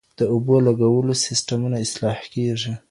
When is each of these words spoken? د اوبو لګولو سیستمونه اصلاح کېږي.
د 0.19 0.21
اوبو 0.33 0.55
لګولو 0.67 1.13
سیستمونه 1.25 1.77
اصلاح 1.85 2.19
کېږي. 2.33 2.73